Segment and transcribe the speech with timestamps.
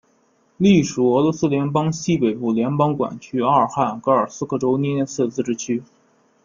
[0.57, 5.83] 隶属俄罗斯联邦西北部联邦管区阿尔汉格尔斯克州涅涅茨自治区。